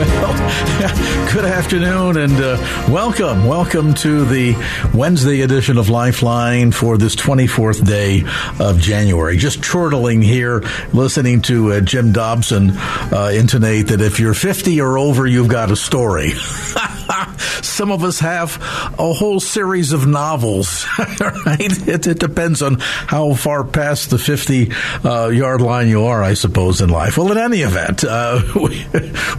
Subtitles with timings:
[0.00, 0.32] Well,
[1.34, 3.44] good afternoon and uh, welcome.
[3.46, 4.54] Welcome to the
[4.94, 8.24] Wednesday edition of Lifeline for this 24th day
[8.58, 9.36] of January.
[9.36, 14.96] Just chortling here, listening to uh, Jim Dobson uh, intonate that if you're 50 or
[14.96, 16.32] over, you've got a story.
[17.62, 18.56] Some of us have
[18.98, 21.88] a whole series of novels, right?
[21.88, 24.70] It, it, depends on how far past the 50
[25.04, 27.16] uh, yard line you are, I suppose, in life.
[27.16, 28.42] Well, in any event, uh,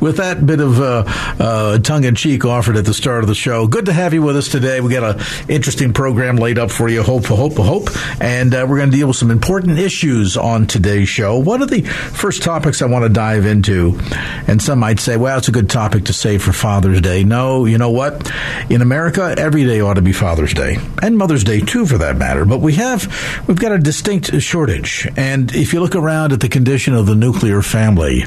[0.01, 1.03] with that bit of uh,
[1.39, 4.21] uh, tongue in cheek offered at the start of the show, good to have you
[4.21, 4.81] with us today.
[4.81, 7.03] We got an interesting program laid up for you.
[7.03, 7.89] Hope, hope, hope.
[8.21, 11.37] And uh, we're going to deal with some important issues on today's show.
[11.37, 13.99] One of the first topics I want to dive into,
[14.47, 17.23] and some might say, well, it's a good topic to save for Father's Day.
[17.23, 18.31] No, you know what?
[18.69, 22.17] In America, every day ought to be Father's Day and Mother's Day too, for that
[22.17, 22.45] matter.
[22.45, 23.07] But we have
[23.47, 27.15] we've got a distinct shortage, and if you look around at the condition of the
[27.15, 28.25] nuclear family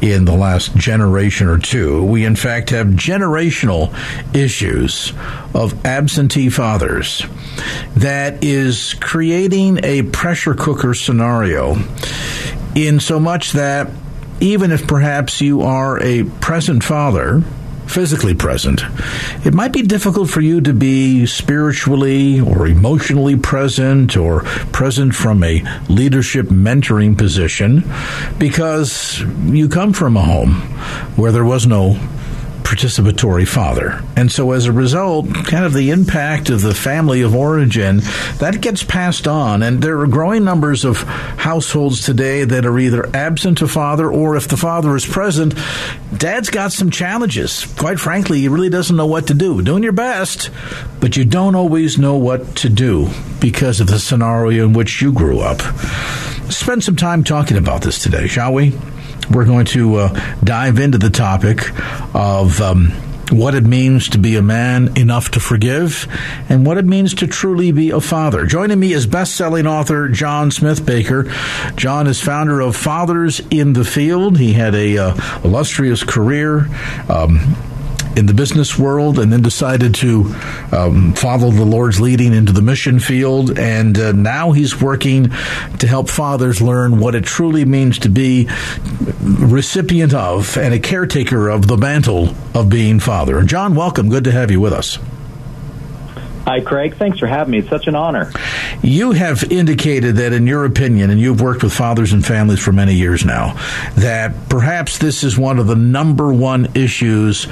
[0.00, 3.92] in the last generation or two, we in fact have generational
[4.34, 5.12] issues
[5.54, 7.24] of absentee fathers
[7.96, 11.76] that is creating a pressure cooker scenario.
[12.74, 13.90] In so much that
[14.40, 17.42] even if perhaps you are a present father
[17.86, 18.82] physically present,
[19.44, 24.40] it might be difficult for you to be spiritually or emotionally present or
[24.72, 27.84] present from a leadership mentoring position
[28.38, 30.54] because you come from a home
[31.16, 31.98] where there was no
[32.64, 34.02] participatory father.
[34.16, 38.00] And so as a result, kind of the impact of the family of origin,
[38.38, 39.62] that gets passed on.
[39.62, 44.34] And there are growing numbers of households today that are either absent a father or
[44.34, 45.54] if the father is present,
[46.16, 47.66] dad's got some challenges.
[47.76, 49.62] Quite frankly, he really doesn't know what to do.
[49.62, 50.50] Doing your best,
[51.00, 53.08] but you don't always know what to do
[53.40, 55.60] because of the scenario in which you grew up.
[56.50, 58.72] Spend some time talking about this today, shall we?
[59.30, 61.70] We're going to uh, dive into the topic
[62.14, 62.92] of um,
[63.30, 66.06] what it means to be a man enough to forgive
[66.48, 68.46] and what it means to truly be a father.
[68.46, 71.76] Joining me is best-selling author John Smithbaker.
[71.76, 74.38] John is founder of Fathers in the Field.
[74.38, 76.68] He had a uh, illustrious career.
[77.08, 77.56] Um,
[78.16, 80.34] in the business world and then decided to
[80.72, 83.58] um, follow the Lord's leading into the mission field.
[83.58, 85.30] And uh, now he's working
[85.78, 88.48] to help fathers learn what it truly means to be
[89.20, 93.42] recipient of and a caretaker of the mantle of being father.
[93.42, 94.08] John, welcome.
[94.08, 94.98] Good to have you with us.
[96.44, 96.96] Hi, Craig.
[96.96, 97.58] Thanks for having me.
[97.60, 98.30] It's such an honor.
[98.82, 102.70] You have indicated that, in your opinion, and you've worked with fathers and families for
[102.70, 103.54] many years now,
[103.96, 107.46] that perhaps this is one of the number one issues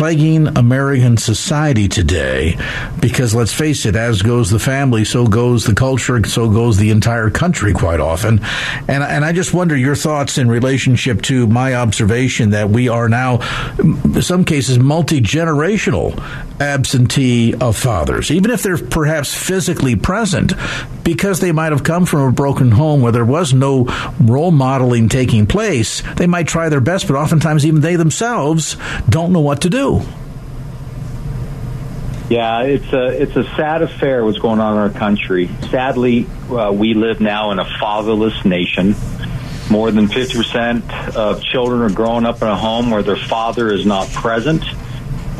[0.00, 2.56] plaguing American society today.
[3.02, 6.88] Because let's face it, as goes the family, so goes the culture, so goes the
[6.88, 8.40] entire country quite often.
[8.88, 13.10] And, and I just wonder your thoughts in relationship to my observation that we are
[13.10, 13.40] now,
[13.78, 16.18] in some cases, multi generational
[16.60, 20.54] absentee of fathers, even if they're perhaps physically present,
[21.04, 23.84] because they might have come from a broken home where there was no
[24.20, 26.02] role modeling taking place.
[26.16, 28.76] They might try their best, but oftentimes even they themselves
[29.08, 29.89] don't know what to do.
[32.30, 35.50] Yeah, it's a it's a sad affair what's going on in our country.
[35.70, 38.94] Sadly, uh, we live now in a fatherless nation.
[39.68, 43.84] More than 50% of children are growing up in a home where their father is
[43.86, 44.64] not present.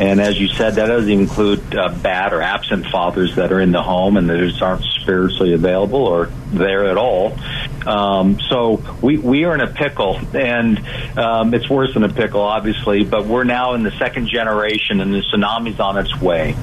[0.00, 3.70] And as you said, that doesn't include uh, bad or absent fathers that are in
[3.70, 7.36] the home and that just aren't spiritually available or there at all.
[7.90, 10.78] Um, so we we are in a pickle, and
[11.18, 13.02] um, it's worse than a pickle, obviously.
[13.02, 16.54] But we're now in the second generation, and the tsunami's on its way.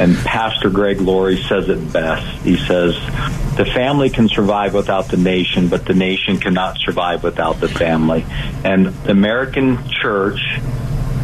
[0.00, 2.42] And Pastor Greg Laurie says it best.
[2.42, 2.94] He says,
[3.56, 8.24] the family can survive without the nation, but the nation cannot survive without the family.
[8.64, 10.40] And the American church,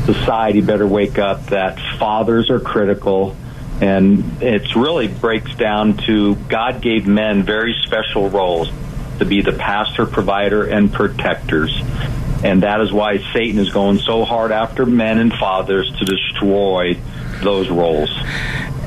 [0.05, 3.35] society better wake up that fathers are critical.
[3.81, 8.71] And it really breaks down to God gave men very special roles.
[9.19, 11.77] To be the pastor, provider, and protectors.
[12.45, 16.99] And that is why Satan is going so hard after men and fathers to destroy
[17.43, 18.11] those roles.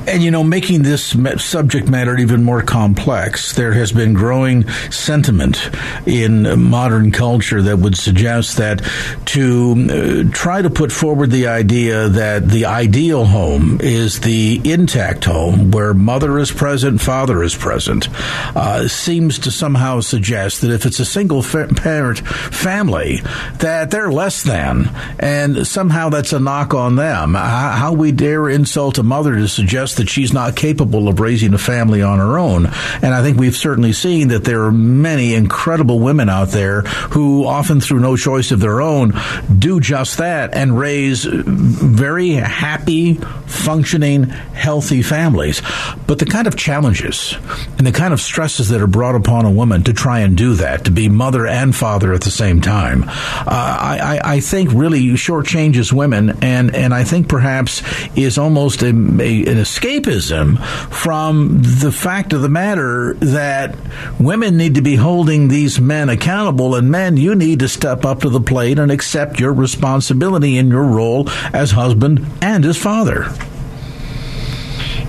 [0.10, 5.70] And you know, making this subject matter even more complex, there has been growing sentiment
[6.08, 8.82] in modern culture that would suggest that
[9.28, 15.26] to uh, try to put forward the idea that the ideal home is the intact
[15.26, 18.08] home where mother is present, father is present,
[18.56, 23.18] uh, seems to somehow suggest that if it's a single fa- parent family,
[23.60, 24.90] that they're less than,
[25.20, 27.36] and somehow that's a knock on them.
[27.36, 31.54] How, how we dare insult a mother to suggest that she's not capable of raising
[31.54, 32.66] a family on her own.
[33.01, 37.46] And I think we've certainly seen that there are many incredible women out there who,
[37.46, 39.13] often through no choice of their own,
[39.57, 43.16] do just that and raise very happy,
[43.46, 45.62] functioning, healthy families.
[46.07, 47.36] But the kind of challenges
[47.78, 50.56] and the kind of stresses that are brought upon a woman to try and do
[50.56, 55.01] that, to be mother and father at the same time, uh, I, I, think really
[55.10, 57.81] shortchanges women, and, and I think perhaps
[58.16, 59.57] is almost a, a, an
[59.89, 60.59] escapism
[60.91, 63.75] from the fact of the matter that
[64.19, 68.21] women need to be holding these men accountable, and men, you need to step up
[68.21, 73.27] to the plate and accept your responsibility in your role as husband and as father.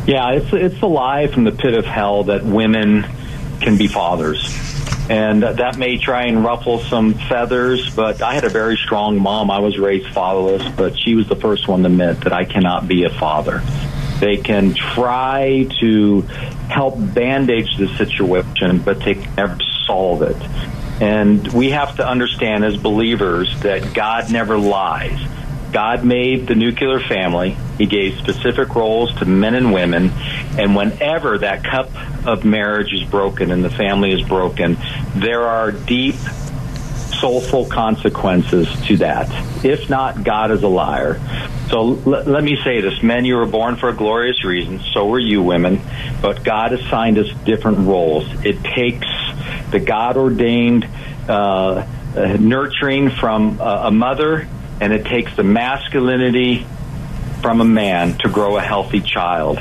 [0.06, 3.06] Yeah, it's it's a lie from the pit of hell that women
[3.60, 4.56] can be fathers.
[5.10, 9.50] And that may try and ruffle some feathers, but I had a very strong mom.
[9.50, 12.86] I was raised fatherless, but she was the first one to admit that I cannot
[12.86, 13.60] be a father.
[14.20, 16.20] They can try to
[16.68, 20.36] help bandage the situation, but they can never solve it.
[21.02, 25.18] And we have to understand as believers that God never lies.
[25.72, 27.56] God made the nuclear family.
[27.78, 30.10] He gave specific roles to men and women.
[30.58, 31.90] And whenever that cup
[32.26, 34.76] of marriage is broken and the family is broken,
[35.14, 36.16] there are deep,
[37.20, 39.28] soulful consequences to that.
[39.64, 41.20] If not, God is a liar.
[41.68, 44.80] So l- let me say this men, you were born for a glorious reason.
[44.92, 45.80] So were you, women.
[46.20, 48.26] But God assigned us different roles.
[48.44, 49.06] It takes
[49.70, 50.88] the God ordained
[51.28, 51.86] uh,
[52.16, 54.48] uh, nurturing from uh, a mother,
[54.80, 56.66] and it takes the masculinity
[57.40, 59.58] from a man to grow a healthy child.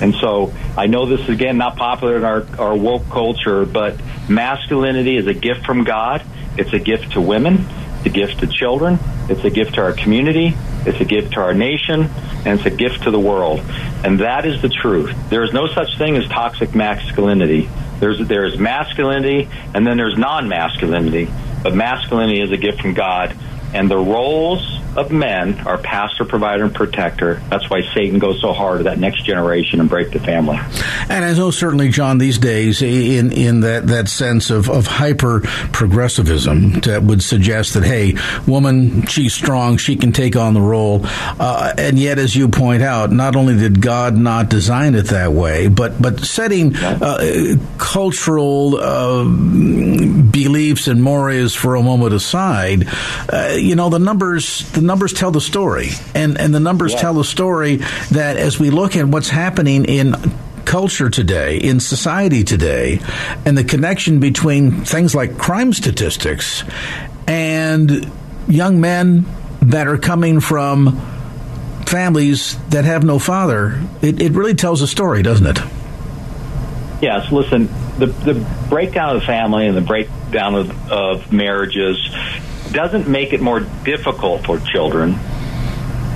[0.00, 4.00] And so I know this is again not popular in our, our woke culture, but
[4.28, 6.24] masculinity is a gift from God.
[6.56, 7.66] It's a gift to women.
[7.96, 8.98] It's a gift to children.
[9.28, 10.54] It's a gift to our community.
[10.84, 12.10] It's a gift to our nation.
[12.44, 13.60] And it's a gift to the world.
[14.04, 15.14] And that is the truth.
[15.30, 17.68] There is no such thing as toxic masculinity.
[18.00, 21.28] There's there's masculinity and then there's non-masculinity.
[21.62, 23.36] But masculinity is a gift from God,
[23.72, 27.42] and the roles of men are pastor, provider, and protector.
[27.48, 30.58] That's why Satan goes so hard at that next generation and break the family.
[31.08, 35.40] And I know certainly, John, these days, in in that, that sense of, of hyper
[35.72, 38.16] progressivism that would suggest that, hey,
[38.46, 41.00] woman, she's strong, she can take on the role.
[41.04, 45.32] Uh, and yet, as you point out, not only did God not design it that
[45.32, 49.24] way, but, but setting uh, cultural uh,
[50.32, 52.88] beliefs and mores for a moment aside,
[53.32, 57.00] uh, you know, the numbers, the numbers tell the story, and and the numbers yeah.
[57.00, 57.76] tell the story
[58.10, 60.14] that as we look at what's happening in
[60.64, 63.00] culture today, in society today,
[63.44, 66.64] and the connection between things like crime statistics
[67.26, 68.10] and
[68.48, 69.26] young men
[69.60, 71.00] that are coming from
[71.86, 75.58] families that have no father, it, it really tells a story, doesn't it?
[77.02, 77.68] Yes, listen,
[77.98, 81.98] the, the breakdown of the family and the breakdown of, of marriages
[82.72, 85.14] doesn't make it more difficult for children,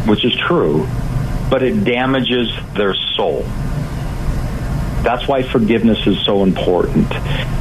[0.06, 0.86] which is true,
[1.50, 3.42] but it damages their soul.
[5.02, 7.08] That's why forgiveness is so important.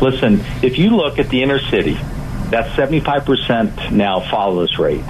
[0.02, 1.94] Listen, if you look at the inner city,
[2.50, 5.04] that's 75% now fatherless rate.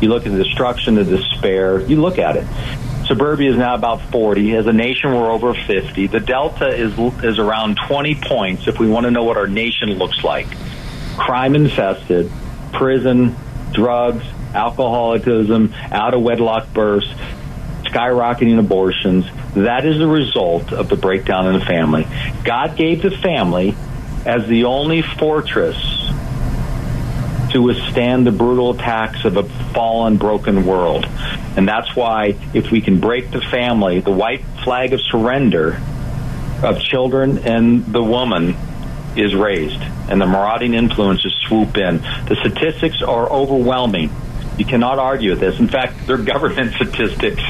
[0.00, 2.46] You look at the destruction, the despair, you look at it.
[3.06, 4.56] Suburbia is now about 40.
[4.56, 6.06] As a nation, we're over 50.
[6.06, 9.90] The delta is is around 20 points if we want to know what our nation
[9.94, 10.46] looks like.
[11.16, 12.30] Crime infested,
[12.72, 13.36] prison,
[13.72, 17.08] drugs, alcoholism, out of wedlock births,
[17.84, 19.26] skyrocketing abortions.
[19.54, 22.06] That is a result of the breakdown in the family.
[22.44, 23.74] God gave the family
[24.24, 25.76] as the only fortress
[27.52, 31.06] to withstand the brutal attacks of a fallen, broken world.
[31.56, 35.80] And that's why if we can break the family, the white flag of surrender
[36.62, 38.56] of children and the woman
[39.16, 41.98] is raised and the marauding influences swoop in.
[41.98, 44.10] The statistics are overwhelming.
[44.58, 45.58] You cannot argue with this.
[45.58, 47.42] In fact, there are government statistics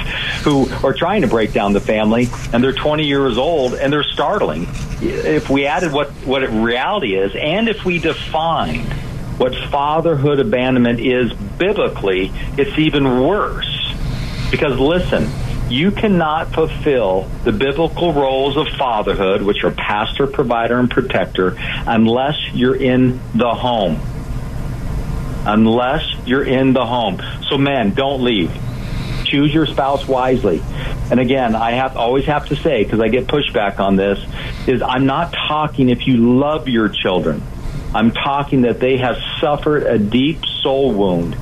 [0.42, 4.04] who are trying to break down the family, and they're 20 years old, and they're
[4.04, 4.66] startling.
[5.00, 8.92] If we added what, what reality is, and if we defined
[9.38, 13.94] what fatherhood abandonment is biblically, it's even worse.
[14.50, 15.28] Because listen,
[15.70, 22.36] you cannot fulfill the biblical roles of fatherhood, which are pastor, provider, and protector, unless
[22.52, 24.00] you're in the home
[25.44, 27.20] unless you're in the home.
[27.48, 28.52] So, men, don't leave.
[29.24, 30.62] Choose your spouse wisely.
[31.10, 34.18] And again, I have always have to say because I get pushback on this
[34.66, 37.42] is I'm not talking if you love your children.
[37.94, 41.36] I'm talking that they have suffered a deep soul wound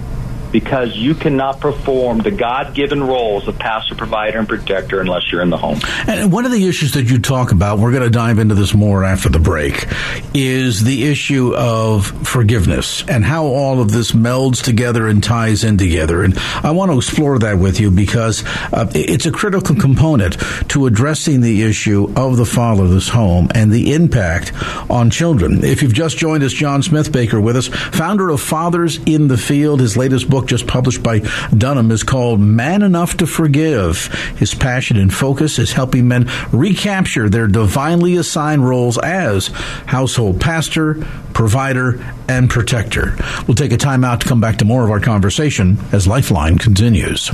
[0.52, 5.42] because you cannot perform the God given roles of pastor, provider, and protector unless you're
[5.42, 5.80] in the home.
[6.06, 8.74] And one of the issues that you talk about, we're going to dive into this
[8.74, 9.86] more after the break,
[10.34, 15.78] is the issue of forgiveness and how all of this melds together and ties in
[15.78, 16.22] together.
[16.22, 20.38] And I want to explore that with you because uh, it's a critical component
[20.70, 24.52] to addressing the issue of the fatherless home and the impact
[24.90, 25.64] on children.
[25.64, 29.80] If you've just joined us, John Smithbaker with us, founder of Fathers in the Field.
[29.80, 31.18] His latest book book just published by
[31.56, 34.06] Dunham is called Man Enough to Forgive.
[34.38, 39.48] His passion and focus is helping men recapture their divinely assigned roles as
[39.86, 40.94] household pastor,
[41.34, 43.16] provider, and protector.
[43.46, 46.56] We'll take a time out to come back to more of our conversation as Lifeline
[46.56, 47.30] continues.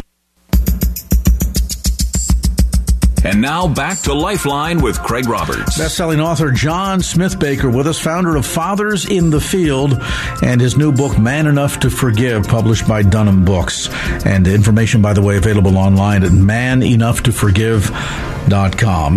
[3.27, 5.77] And now back to Lifeline with Craig Roberts.
[5.77, 10.01] Best-selling author John Smithbaker with us, founder of Fathers in the Field,
[10.43, 13.89] and his new book Man Enough to Forgive, published by Dunham Books.
[14.25, 18.36] And information, by the way, available online at manenoughtoforgive.com.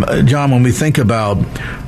[0.04, 1.38] Uh, John, when we think about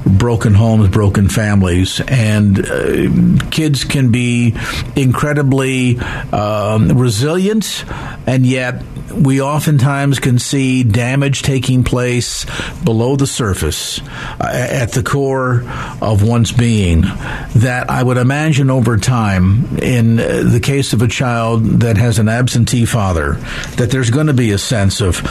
[0.05, 4.55] broken homes, broken families, and uh, kids can be
[4.95, 7.85] incredibly um, resilient,
[8.27, 12.45] and yet we oftentimes can see damage taking place
[12.83, 13.99] below the surface,
[14.39, 15.63] uh, at the core
[16.01, 21.63] of one's being, that I would imagine over time, in the case of a child
[21.81, 23.33] that has an absentee father,
[23.77, 25.21] that there's going to be a sense of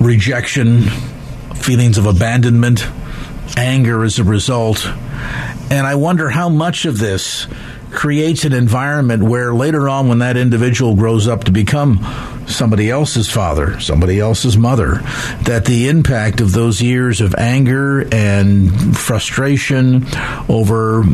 [0.00, 0.84] rejection,
[1.54, 2.86] feelings of abandonment,
[3.56, 4.86] anger as a result.
[5.70, 7.46] And I wonder how much of this
[7.94, 12.00] creates an environment where later on, when that individual grows up to become
[12.46, 15.00] somebody else's father, somebody else's mother,
[15.44, 20.04] that the impact of those years of anger and frustration
[20.48, 21.04] over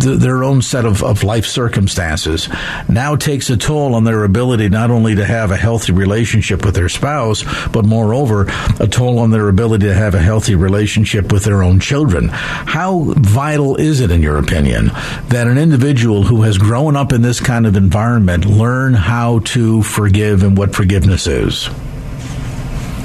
[0.00, 2.48] th- their own set of, of life circumstances
[2.88, 6.74] now takes a toll on their ability not only to have a healthy relationship with
[6.74, 8.46] their spouse, but moreover,
[8.80, 12.28] a toll on their ability to have a healthy relationship with their own children.
[12.28, 14.90] How vital is it, in your opinion,
[15.28, 19.82] that an individual who has grown up in this kind of environment learn how to
[19.82, 21.68] forgive and what forgiveness is.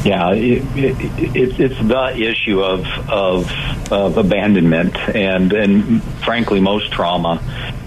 [0.03, 3.49] Yeah, it, it, it's the issue of, of,
[3.91, 7.41] of abandonment and and frankly most trauma.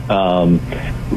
[0.08, 0.60] Um,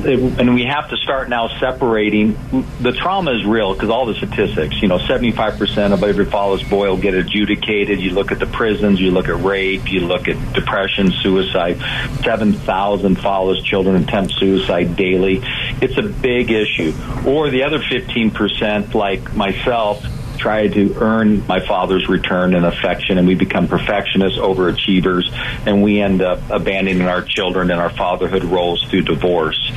[0.06, 2.38] it, and we have to start now separating.
[2.82, 6.96] The trauma is real because all the statistics, you know, 75% of every fatherless boy
[6.98, 8.00] get adjudicated.
[8.00, 11.80] You look at the prisons, you look at rape, you look at depression, suicide.
[12.24, 15.42] 7,000 fatherless children attempt suicide daily.
[15.82, 16.94] It's a big issue.
[17.26, 20.04] Or the other 15%, like myself,
[20.40, 25.30] try to earn my father's return and affection, and we become perfectionists, overachievers,
[25.68, 29.72] and we end up abandoning our children and our fatherhood roles through divorce.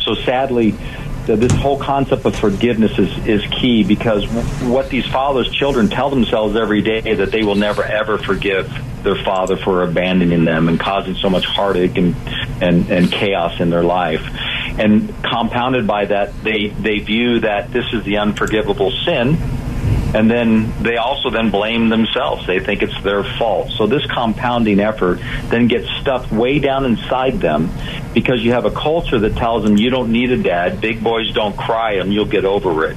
[0.00, 0.74] So sadly,
[1.26, 4.24] this whole concept of forgiveness is, is key because
[4.62, 9.16] what these fathers' children tell themselves every day that they will never ever forgive their
[9.24, 12.14] father for abandoning them and causing so much heartache and,
[12.60, 14.22] and, and chaos in their life.
[14.78, 19.36] And compounded by that, they, they view that this is the unforgivable sin
[20.16, 22.46] and then they also then blame themselves.
[22.46, 23.70] They think it's their fault.
[23.72, 25.20] So this compounding effort
[25.50, 27.70] then gets stuffed way down inside them
[28.14, 31.30] because you have a culture that tells them you don't need a dad, big boys
[31.34, 32.96] don't cry, and you'll get over it.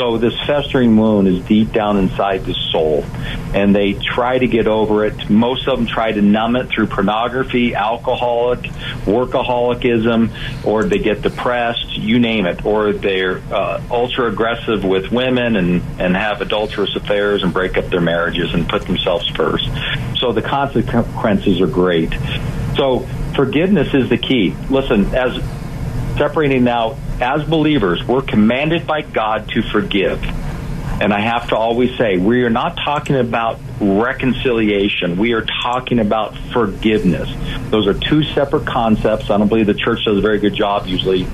[0.00, 3.04] So this festering wound is deep down inside the soul,
[3.52, 5.28] and they try to get over it.
[5.28, 8.60] Most of them try to numb it through pornography, alcoholic,
[9.04, 15.56] workaholicism, or they get depressed, you name it, or they're uh, ultra aggressive with women
[15.56, 19.68] and and have adulterous affairs and break up their marriages and put themselves first.
[20.16, 22.14] So the consequences are great.
[22.74, 23.00] So
[23.36, 24.56] forgiveness is the key.
[24.70, 25.38] Listen, as
[26.16, 30.22] separating now as believers, we're commanded by God to forgive.
[31.00, 35.16] And I have to always say, we are not talking about reconciliation.
[35.16, 37.30] We are talking about forgiveness.
[37.70, 39.30] Those are two separate concepts.
[39.30, 41.24] I don't believe the church does a very good job usually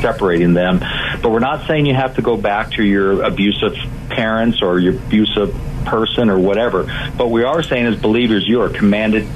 [0.00, 0.78] separating them.
[1.20, 3.76] But we're not saying you have to go back to your abusive
[4.08, 6.84] parents or your abusive person or whatever.
[7.16, 9.28] But we are saying as believers, you are commanded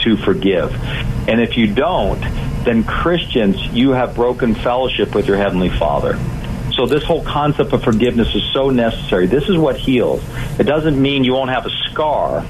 [0.00, 0.74] to forgive.
[1.28, 2.20] And if you don't,
[2.64, 6.18] then Christians, you have broken fellowship with your Heavenly Father.
[6.72, 9.26] So this whole concept of forgiveness is so necessary.
[9.26, 10.22] This is what heals.
[10.58, 12.44] It doesn't mean you won't have a scar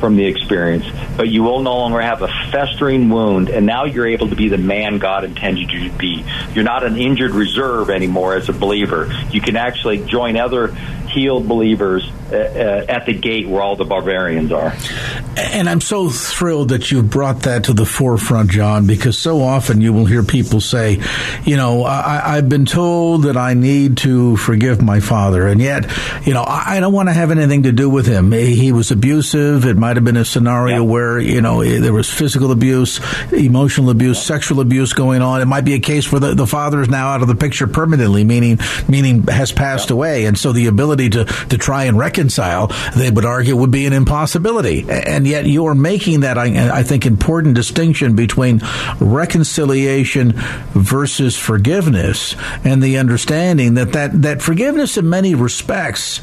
[0.00, 0.86] from the experience,
[1.16, 4.48] but you will no longer have a festering wound, and now you're able to be
[4.48, 6.24] the man God intended you to be.
[6.54, 9.12] You're not an injured reserve anymore as a believer.
[9.30, 10.74] You can actually join other
[11.10, 14.72] healed believers uh, uh, at the gate where all the barbarians are.
[15.36, 19.80] And I'm so thrilled that you've brought that to the forefront, John, because so often
[19.80, 21.00] you will hear people say,
[21.44, 25.90] you know, I, have been told that I need to forgive my father, and yet,
[26.24, 28.30] you know, I, I, don't want to have anything to do with him.
[28.32, 29.66] He was abusive.
[29.66, 33.00] It might have been a scenario where, you know, there was physical abuse,
[33.32, 35.40] emotional abuse, sexual abuse going on.
[35.40, 37.66] It might be a case where the, the father is now out of the picture
[37.66, 40.26] permanently, meaning, meaning has passed away.
[40.26, 43.92] And so the ability to, to try and reconcile they would argue would be an
[43.92, 44.84] impossibility.
[44.88, 48.60] And yet you're making that, I, think, important distinction between
[49.00, 50.32] reconciliation
[50.72, 56.20] versus forgiveness and the understanding that, that, that forgiveness in many respects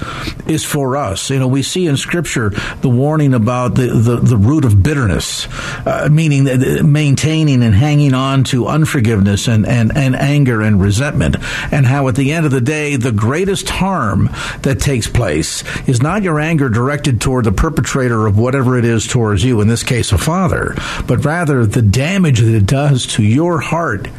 [0.47, 1.29] is for us.
[1.29, 2.49] You know, we see in scripture
[2.81, 5.47] the warning about the, the, the root of bitterness,
[5.85, 11.37] uh, meaning that maintaining and hanging on to unforgiveness and, and, and anger and resentment,
[11.71, 14.29] and how at the end of the day, the greatest harm
[14.67, 19.07] that takes place is not your anger directed toward the perpetrator of whatever it is
[19.07, 20.75] towards you, in this case, a father,
[21.07, 24.09] but rather the damage that it does to your heart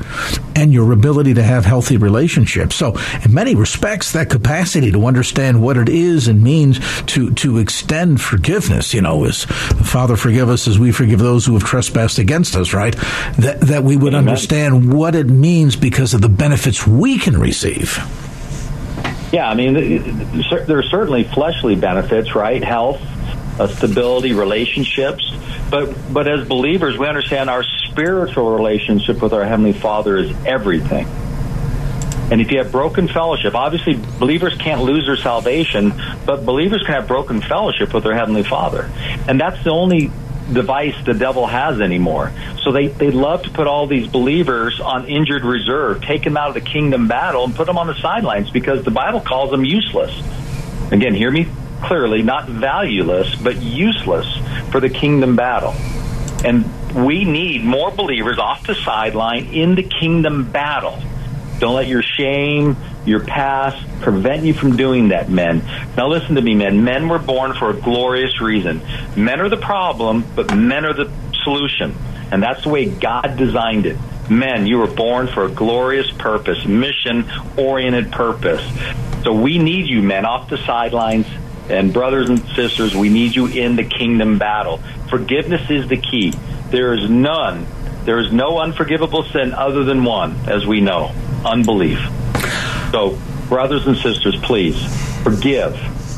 [0.57, 2.75] and your ability to have healthy relationships.
[2.77, 7.59] So, in many respects, that capacity to understand what it is and means to, to
[7.59, 12.19] extend forgiveness, you know, is Father, forgive us as we forgive those who have trespassed
[12.19, 12.97] against us, right?
[13.37, 14.29] That, that we would Amen.
[14.29, 17.99] understand what it means because of the benefits we can receive.
[19.33, 22.65] Yeah, I mean, there are certainly fleshly benefits, right?
[22.65, 23.01] Health,
[23.61, 25.31] uh, stability, relationships.
[25.71, 31.07] But but as believers, we understand our spiritual relationship with our heavenly Father is everything.
[32.31, 35.93] And if you have broken fellowship, obviously believers can't lose their salvation,
[36.27, 38.91] but believers can have broken fellowship with their heavenly Father,
[39.27, 40.11] and that's the only
[40.53, 42.33] device the devil has anymore.
[42.63, 46.49] So they, they love to put all these believers on injured reserve, take them out
[46.49, 49.65] of the kingdom battle, and put them on the sidelines because the Bible calls them
[49.65, 50.13] useless.
[50.91, 51.49] Again, hear me
[51.83, 54.27] clearly, not valueless, but useless
[54.71, 55.75] for the kingdom battle.
[56.45, 60.99] And we need more believers off the sideline in the kingdom battle.
[61.59, 65.63] Don't let your shame, your past prevent you from doing that, men.
[65.97, 66.85] Now listen to me, men.
[66.85, 68.81] Men were born for a glorious reason.
[69.17, 71.11] Men are the problem, but men are the
[71.43, 71.95] solution.
[72.31, 73.97] And that's the way God designed it.
[74.31, 78.63] Men, you were born for a glorious purpose, mission oriented purpose.
[79.25, 81.27] So we need you, men, off the sidelines.
[81.71, 84.79] And brothers and sisters, we need you in the kingdom battle.
[85.11, 86.33] Forgiveness is the key.
[86.71, 87.67] There is none,
[88.05, 91.13] there is no unforgivable sin other than one, as we know
[91.45, 91.99] unbelief.
[92.91, 94.77] So, brothers and sisters, please
[95.23, 95.75] forgive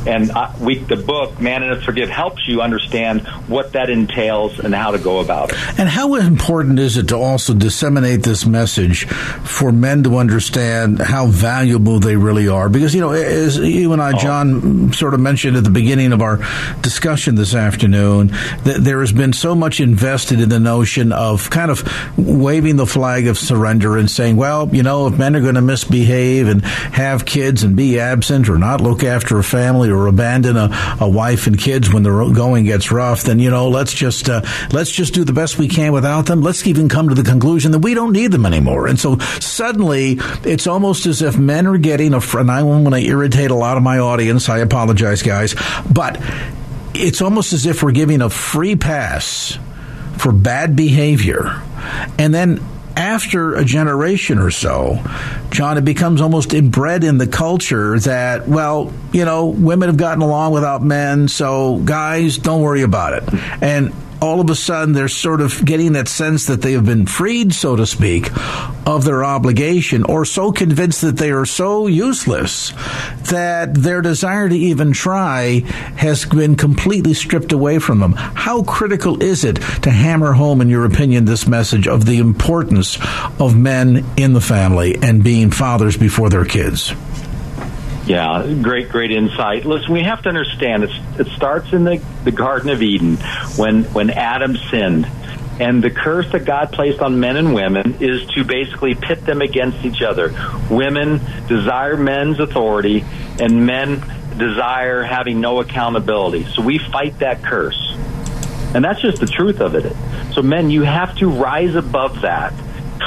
[0.06, 4.58] and I, we, the book Man Enough to Forgive helps you understand what that entails
[4.58, 5.78] and how to go about it.
[5.78, 11.26] And how important is it to also disseminate this message for men to understand how
[11.26, 12.68] valuable they really are?
[12.68, 14.18] Because you know, as you and I, oh.
[14.18, 16.38] John, sort of mentioned at the beginning of our
[16.80, 18.28] discussion this afternoon,
[18.64, 21.82] that there has been so much invested in the notion of kind of
[22.16, 25.62] waving the flag of surrender and saying, well, you know, if men are going to
[25.62, 30.56] misbehave and have kids and be absent or not look after a family or abandon
[30.56, 34.28] a, a wife and kids when the going gets rough, then you know let's just
[34.28, 36.40] uh, let's just do the best we can without them.
[36.40, 38.86] Let's even come to the conclusion that we don't need them anymore.
[38.86, 42.20] And so suddenly it's almost as if men are getting a.
[42.34, 44.48] And I want to irritate a lot of my audience.
[44.48, 45.54] I apologize, guys,
[45.90, 46.20] but
[46.94, 49.58] it's almost as if we're giving a free pass
[50.18, 51.62] for bad behavior,
[52.18, 52.60] and then
[53.00, 55.02] after a generation or so,
[55.50, 60.22] John, it becomes almost inbred in the culture that, well, you know, women have gotten
[60.22, 63.62] along without men, so guys, don't worry about it.
[63.62, 67.06] And all of a sudden they're sort of getting that sense that they have been
[67.06, 68.30] freed, so to speak,
[68.86, 72.72] of their obligation, or so convinced that they are so useless
[73.30, 75.60] that their desire to even try
[75.96, 78.12] has been completely stripped away from them.
[78.12, 82.98] How critical is it to hammer home, in your opinion, this message of the importance
[83.38, 86.92] of men in the family and being fathers before their kids?
[88.10, 89.64] Yeah, great, great insight.
[89.64, 93.18] Listen, we have to understand it starts in the, the Garden of Eden
[93.56, 95.06] when, when Adam sinned.
[95.60, 99.40] And the curse that God placed on men and women is to basically pit them
[99.42, 100.34] against each other.
[100.68, 103.04] Women desire men's authority,
[103.38, 104.02] and men
[104.36, 106.46] desire having no accountability.
[106.46, 107.94] So we fight that curse.
[108.74, 109.94] And that's just the truth of it.
[110.32, 112.54] So, men, you have to rise above that.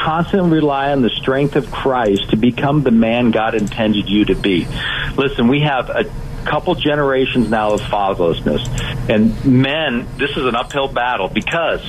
[0.04, 4.36] Constantly rely on the strength of Christ to become the man God intended you to
[4.36, 4.68] be.
[5.16, 6.04] Listen, we have a
[6.44, 8.68] couple generations now of fatherlessness.
[9.10, 11.82] And men, this is an uphill battle because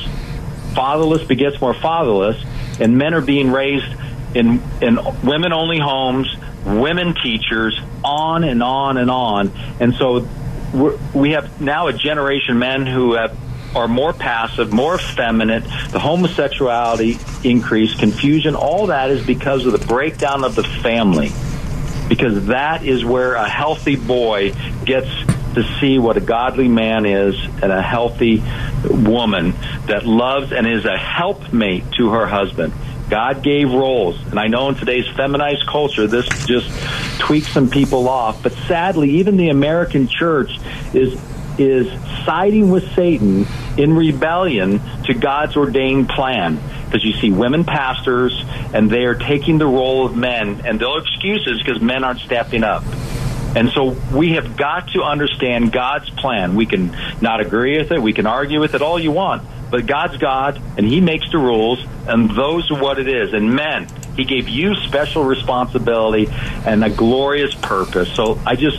[0.74, 2.40] fatherless begets more fatherless,
[2.78, 3.92] and men are being raised
[4.34, 6.32] in in women only homes,
[6.64, 9.50] women teachers, on and on and on.
[9.80, 10.28] And so
[11.12, 13.36] we have now a generation of men who have
[13.74, 19.86] are more passive, more effeminate, the homosexuality increase, confusion, all that is because of the
[19.86, 21.32] breakdown of the family
[22.08, 24.52] because that is where a healthy boy
[24.84, 25.08] gets
[25.54, 28.42] to see what a godly man is and a healthy
[28.88, 29.52] woman
[29.86, 32.72] that loves and is a helpmate to her husband.
[33.08, 36.68] God gave roles, and I know in today's feminized culture, this just
[37.20, 38.42] tweaks some people off.
[38.42, 40.58] But sadly, even the American church
[40.94, 41.14] is
[41.58, 41.90] is
[42.24, 48.88] siding with Satan in rebellion to God's ordained plan because you see women pastors and
[48.88, 52.84] they are taking the role of men and they'll excuses because men aren't stepping up.
[53.56, 56.56] And so we have got to understand God's plan.
[56.56, 59.86] We can not agree with it, we can argue with it all you want, but
[59.86, 63.32] God's God and He makes the rules, and those are what it is.
[63.32, 66.28] And men, He gave you special responsibility
[66.66, 68.12] and a glorious purpose.
[68.12, 68.78] So I just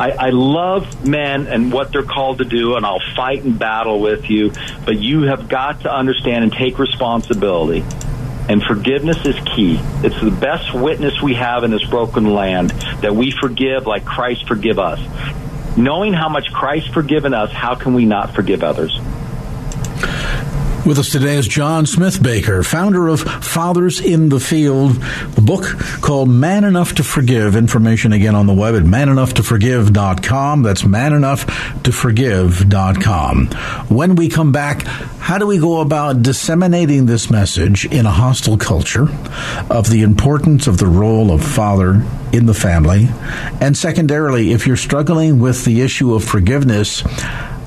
[0.00, 4.00] I, I love men and what they're called to do, and I'll fight and battle
[4.00, 4.52] with you.
[4.84, 7.84] But you have got to understand and take responsibility.
[8.48, 9.78] And forgiveness is key.
[10.02, 14.48] It's the best witness we have in this broken land that we forgive like Christ
[14.48, 14.98] forgive us.
[15.76, 18.98] Knowing how much Christ forgiven us, how can we not forgive others?
[20.84, 25.62] With us today is John Smithbaker, founder of Fathers in the Field, the book
[26.00, 27.54] called Man Enough to Forgive.
[27.54, 30.64] Information again on the web at manenoughtoforgive.com.
[30.64, 33.46] That's manenoughtoforgive.com.
[33.96, 38.56] When we come back, how do we go about disseminating this message in a hostile
[38.56, 39.06] culture
[39.70, 43.08] of the importance of the role of father in the family?
[43.60, 47.04] And secondarily, if you're struggling with the issue of forgiveness,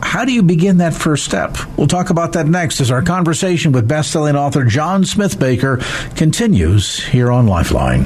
[0.06, 1.58] how do you begin that first step?
[1.78, 5.82] We'll talk about that next as our conversation with best-selling author John Smithbaker
[6.16, 8.06] continues here on Lifeline.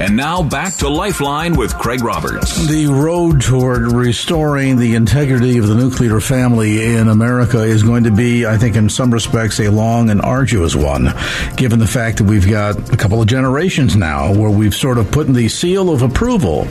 [0.00, 2.68] And now back to Lifeline with Craig Roberts.
[2.68, 8.12] The road toward restoring the integrity of the nuclear family in America is going to
[8.12, 11.12] be, I think, in some respects, a long and arduous one,
[11.56, 15.10] given the fact that we've got a couple of generations now where we've sort of
[15.10, 16.68] put the seal of approval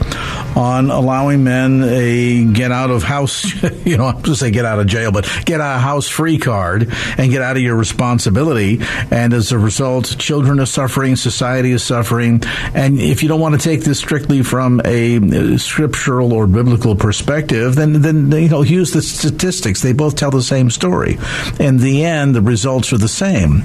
[0.56, 3.44] on allowing men a get out of house,
[3.84, 6.90] you know, I'm to say get out of jail, but get a house free card
[7.18, 8.80] and get out of your responsibility.
[9.10, 12.42] And as a result, children are suffering, society is suffering.
[12.72, 16.94] And if if you don't want to take this strictly from a scriptural or biblical
[16.94, 19.82] perspective, then then you know use the statistics.
[19.82, 21.18] They both tell the same story.
[21.58, 23.64] In the end, the results are the same.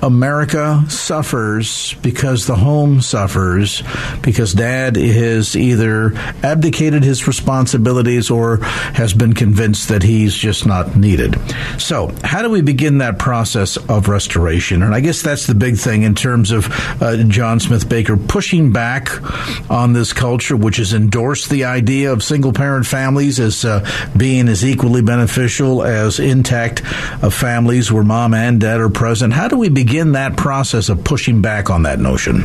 [0.00, 3.82] America suffers because the home suffers
[4.22, 6.12] because dad has either
[6.44, 11.36] abdicated his responsibilities or has been convinced that he's just not needed.
[11.80, 14.84] So, how do we begin that process of restoration?
[14.84, 16.68] And I guess that's the big thing in terms of
[17.02, 22.22] uh, John Smithbaker pushing back back on this culture, which has endorsed the idea of
[22.22, 23.80] single parent families as uh,
[24.14, 29.32] being as equally beneficial as intact uh, families where mom and dad are present.
[29.32, 32.44] How do we begin that process of pushing back on that notion?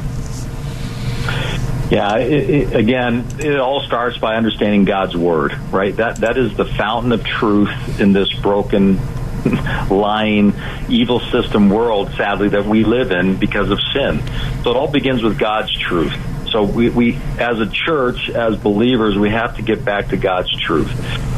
[1.91, 5.93] Yeah, it, it, again, it all starts by understanding God's word, right?
[5.97, 8.97] That that is the fountain of truth in this broken,
[9.89, 10.53] lying,
[10.89, 14.21] evil system world, sadly, that we live in because of sin.
[14.63, 16.13] So it all begins with God's truth.
[16.51, 20.51] So we, we, as a church, as believers, we have to get back to God's
[20.59, 20.89] truth.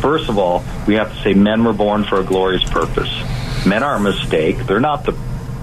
[0.02, 3.12] First of all, we have to say men were born for a glorious purpose.
[3.66, 4.58] Men are a mistake.
[4.66, 5.12] They're not the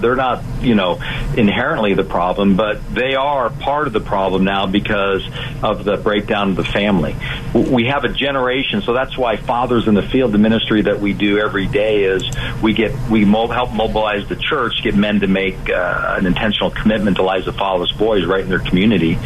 [0.01, 0.95] they're not, you know,
[1.35, 5.23] inherently the problem, but they are part of the problem now because
[5.63, 7.15] of the breakdown of the family.
[7.53, 11.13] We have a generation, so that's why fathers in the field, the ministry that we
[11.13, 12.23] do every day is
[12.61, 17.17] we get we help mobilize the church, get men to make uh, an intentional commitment
[17.17, 19.17] to lives of fatherless boys right in their community,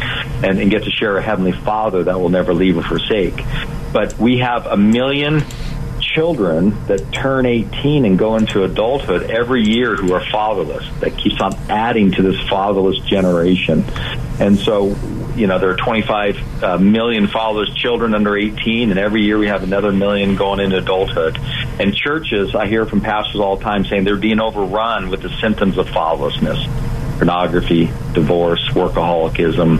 [0.42, 3.42] and, and get to share a heavenly Father that will never leave or forsake.
[3.92, 5.42] But we have a million
[6.14, 10.88] children that turn 18 and go into adulthood every year who are fatherless.
[11.00, 13.84] That keeps on adding to this fatherless generation.
[14.38, 14.96] And so,
[15.34, 19.48] you know, there are 25 uh, million fatherless children under 18, and every year we
[19.48, 21.38] have another million going into adulthood.
[21.80, 25.30] And churches, I hear from pastors all the time saying they're being overrun with the
[25.40, 26.70] symptoms of fatherlessness
[27.16, 29.78] pornography, divorce, workaholicism,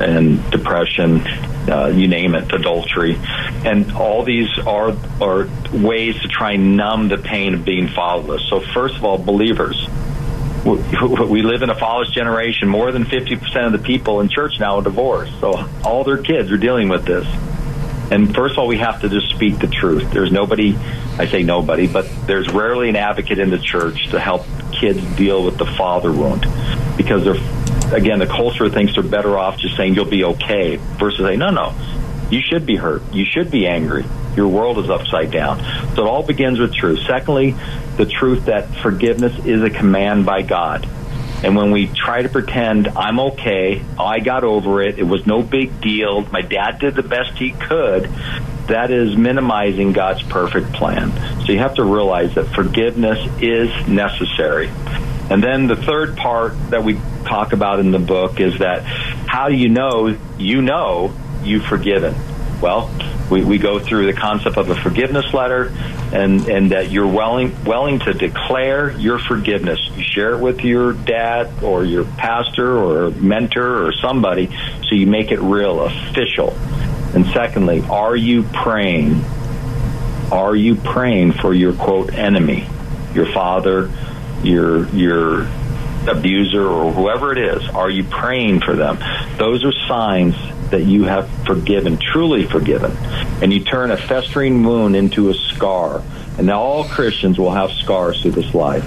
[0.00, 1.20] and depression,
[1.68, 3.16] uh, you name it, adultery.
[3.64, 8.42] And all these are, are ways to try and numb the pain of being fatherless.
[8.48, 9.88] So, first of all, believers,
[10.64, 12.68] we live in a fatherless generation.
[12.68, 15.38] More than 50% of the people in church now are divorced.
[15.40, 17.26] So, all their kids are dealing with this.
[18.12, 20.10] And first of all, we have to just speak the truth.
[20.10, 20.76] There's nobody,
[21.18, 25.42] I say nobody, but there's rarely an advocate in the church to help kids deal
[25.44, 26.46] with the father wound
[26.98, 27.61] because they're,
[27.92, 31.50] again, the culture thinks they're better off just saying you'll be okay versus saying, no,
[31.50, 31.74] no,
[32.30, 33.02] you should be hurt.
[33.12, 34.04] You should be angry.
[34.36, 35.58] Your world is upside down.
[35.94, 37.00] So it all begins with truth.
[37.06, 37.54] Secondly,
[37.96, 40.88] the truth that forgiveness is a command by God.
[41.44, 45.42] And when we try to pretend I'm okay, I got over it, it was no
[45.42, 48.04] big deal, my dad did the best he could,
[48.68, 51.10] that is minimizing God's perfect plan.
[51.44, 54.70] So you have to realize that forgiveness is necessary.
[55.32, 59.48] And then the third part that we talk about in the book is that how
[59.48, 62.14] do you know you know you've forgiven?
[62.60, 62.94] Well,
[63.30, 65.72] we, we go through the concept of a forgiveness letter
[66.12, 69.80] and, and that you're willing, willing to declare your forgiveness.
[69.96, 75.06] You share it with your dad or your pastor or mentor or somebody so you
[75.06, 76.50] make it real, official.
[77.14, 79.24] And secondly, are you praying?
[80.30, 82.66] Are you praying for your quote enemy,
[83.14, 83.90] your father,
[84.42, 85.48] your your
[86.08, 87.68] abuser or whoever it is?
[87.70, 88.98] Are you praying for them?
[89.38, 90.34] Those are signs
[90.70, 92.96] that you have forgiven, truly forgiven.
[93.42, 96.02] And you turn a festering wound into a scar.
[96.38, 98.84] And now all Christians will have scars through this life.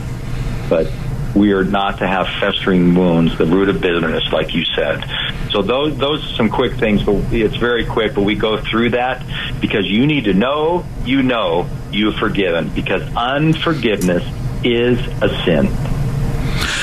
[0.67, 0.91] But
[1.35, 5.03] we are not to have festering wounds, the root of bitterness, like you said.
[5.51, 8.15] So those those are some quick things, but it's very quick.
[8.15, 9.23] But we go through that
[9.61, 14.23] because you need to know you know you have forgiven because unforgiveness
[14.65, 15.69] is a sin.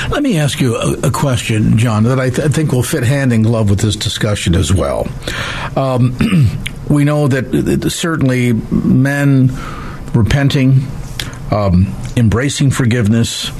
[0.09, 3.03] Let me ask you a, a question, John, that I, th- I, think will fit
[3.03, 5.07] hand in glove with this discussion as well.
[5.75, 6.17] Um,
[6.89, 9.51] we know that, that certainly men
[10.13, 10.81] repenting,
[11.51, 13.51] um, embracing forgiveness,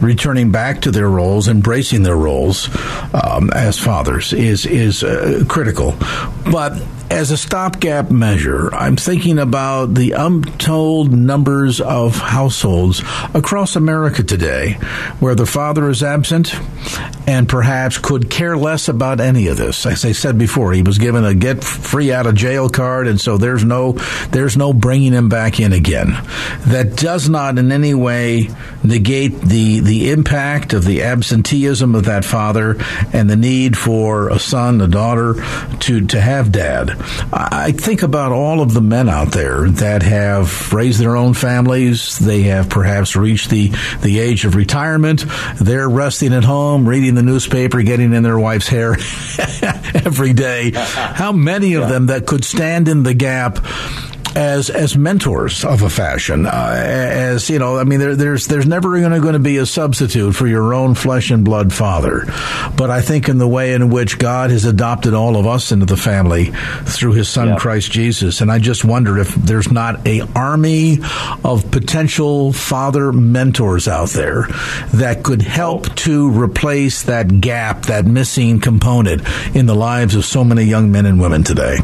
[0.00, 2.68] returning back to their roles, embracing their roles
[3.14, 5.94] um, as fathers is is uh, critical.
[6.50, 6.82] But
[7.12, 13.02] as a stopgap measure, I'm thinking about the untold numbers of households
[13.34, 14.78] across America today
[15.20, 16.54] where the father is absent
[17.26, 19.84] and perhaps could care less about any of this.
[19.84, 23.20] As I said before, he was given a get free out of jail card, and
[23.20, 23.92] so there's no
[24.30, 26.08] there's no bringing him back in again.
[26.66, 28.48] That does not in any way
[28.82, 32.76] negate the the impact of the absenteeism of that father
[33.12, 35.34] and the need for a son, a daughter
[35.80, 37.01] to to have dad.
[37.32, 42.18] I think about all of the men out there that have raised their own families.
[42.18, 45.24] They have perhaps reached the, the age of retirement.
[45.60, 48.92] They're resting at home, reading the newspaper, getting in their wife's hair
[49.94, 50.72] every day.
[50.74, 53.58] How many of them that could stand in the gap
[54.34, 56.46] as as mentors of a fashion.
[56.46, 60.34] Uh, as you know, I mean, there, there's there's never going to be a substitute
[60.34, 62.24] for your own flesh and blood father.
[62.76, 65.86] But I think in the way in which God has adopted all of us into
[65.86, 66.52] the family
[66.84, 67.56] through His Son yeah.
[67.56, 70.98] Christ Jesus, and I just wonder if there's not a army
[71.44, 74.46] of potential father mentors out there
[74.94, 79.22] that could help to replace that gap, that missing component
[79.54, 81.78] in the lives of so many young men and women today.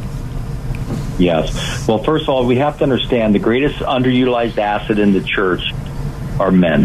[1.19, 1.87] Yes.
[1.89, 5.63] Well, first of all, we have to understand the greatest underutilized asset in the church
[6.39, 6.85] are men.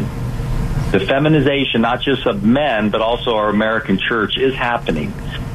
[0.92, 5.14] The feminization, not just of men, but also our American church, is happening.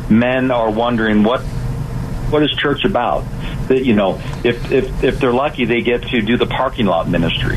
[0.09, 1.41] Men are wondering what
[2.31, 3.25] what is church about?
[3.69, 7.09] That you know, if if if they're lucky, they get to do the parking lot
[7.09, 7.57] ministry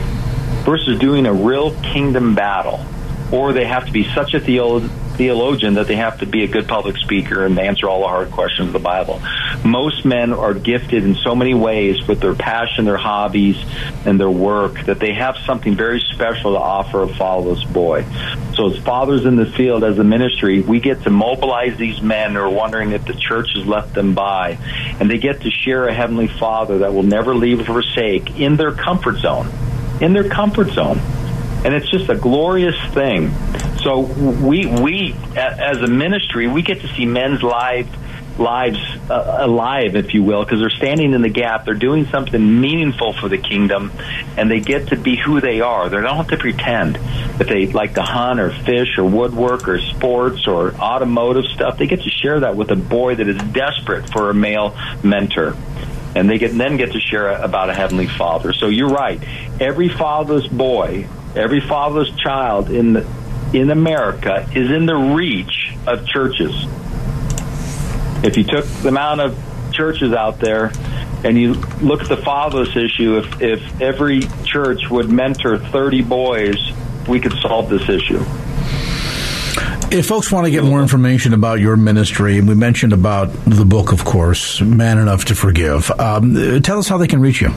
[0.64, 2.86] versus doing a real kingdom battle,
[3.32, 6.48] or they have to be such a theologian theologian that they have to be a
[6.48, 9.22] good public speaker and answer all the hard questions of the Bible.
[9.64, 13.58] Most men are gifted in so many ways with their passion, their hobbies,
[14.06, 18.06] and their work that they have something very special to offer a fatherless boy.
[18.56, 22.34] So, as fathers in the field, as a ministry, we get to mobilize these men
[22.34, 24.58] who are wondering if the church has left them by,
[25.00, 28.56] and they get to share a heavenly Father that will never leave or forsake in
[28.58, 29.50] their comfort zone.
[30.02, 31.00] In their comfort zone
[31.64, 33.32] and it's just a glorious thing.
[33.84, 37.90] So we we as a ministry we get to see men's lives
[38.38, 41.66] lives uh, alive, if you will, because they're standing in the gap.
[41.66, 43.92] They're doing something meaningful for the kingdom,
[44.38, 45.90] and they get to be who they are.
[45.90, 46.96] They don't have to pretend
[47.38, 51.78] that they like to hunt or fish or woodwork or sports or automotive stuff.
[51.78, 55.56] They get to share that with a boy that is desperate for a male mentor.
[56.16, 58.54] and they get then get to share about a heavenly Father.
[58.54, 59.22] So you're right.
[59.60, 63.21] Every fatherless boy, every fatherless child in the,
[63.54, 66.54] in America is in the reach of churches.
[68.24, 69.38] If you took the amount of
[69.72, 70.72] churches out there
[71.24, 76.58] and you look at the fatherless issue, if, if every church would mentor 30 boys,
[77.08, 78.24] we could solve this issue.
[79.94, 83.92] If folks want to get more information about your ministry, we mentioned about the book,
[83.92, 85.92] of course, Man Enough to Forgive.
[85.92, 87.54] Um, tell us how they can reach you.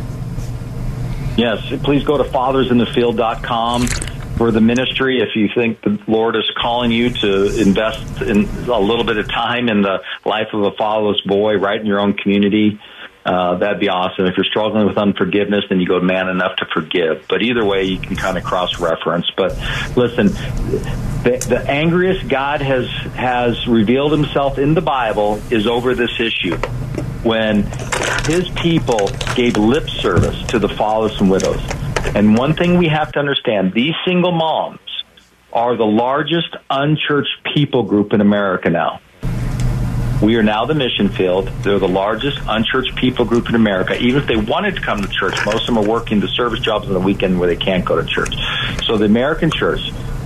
[1.36, 4.13] Yes, please go to fathersinthefield.com
[4.44, 5.22] for the ministry.
[5.22, 9.26] If you think the Lord is calling you to invest in a little bit of
[9.26, 12.78] time in the life of a fatherless boy right in your own community,
[13.24, 14.26] uh, that'd be awesome.
[14.26, 17.24] If you're struggling with unforgiveness, then you go man enough to forgive.
[17.26, 19.30] But either way, you can kind of cross reference.
[19.34, 19.52] But
[19.96, 26.20] listen, the, the angriest God has has revealed Himself in the Bible is over this
[26.20, 26.56] issue
[27.22, 27.62] when
[28.26, 31.62] His people gave lip service to the fatherless and widows.
[32.14, 34.80] And one thing we have to understand: these single moms
[35.52, 39.00] are the largest unchurched people group in America now.
[40.22, 41.48] We are now the mission field.
[41.62, 43.96] They're the largest unchurched people group in America.
[44.00, 46.60] Even if they wanted to come to church, most of them are working the service
[46.60, 48.34] jobs on the weekend where they can't go to church.
[48.84, 49.80] So the American church,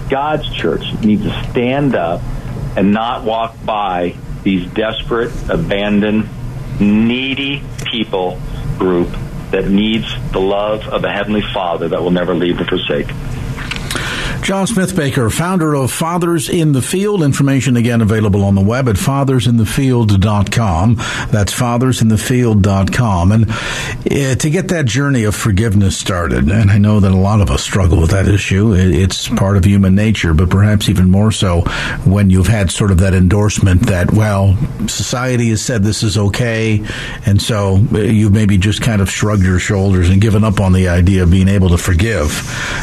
[0.09, 2.21] God's church, needs to stand up
[2.77, 6.29] and not walk by these desperate, abandoned,
[6.81, 8.38] needy people
[8.79, 9.09] group
[9.51, 13.09] that needs the love of a Heavenly Father that will never leave or forsake.
[14.49, 17.23] John Smithbaker, founder of Fathers in the Field.
[17.23, 20.95] Information again available on the web at fathersinthefield.com.
[21.31, 23.33] That's fathersinthefield.com.
[23.33, 27.43] And uh, to get that journey of forgiveness started, and I know that a lot
[27.43, 31.31] of us struggle with that issue, it's part of human nature, but perhaps even more
[31.31, 31.61] so
[32.07, 34.57] when you've had sort of that endorsement that, well,
[34.87, 36.83] society has said this is okay,
[37.27, 40.89] and so you've maybe just kind of shrugged your shoulders and given up on the
[40.89, 42.31] idea of being able to forgive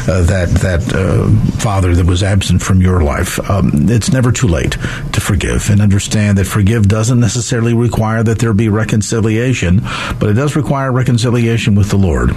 [0.08, 3.38] uh, that, that, uh, father that was absent from your life.
[3.50, 8.38] Um, it's never too late to forgive and understand that forgive doesn't necessarily require that
[8.38, 9.80] there be reconciliation,
[10.18, 12.30] but it does require reconciliation with the Lord.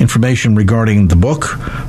[0.00, 1.42] Information regarding the book,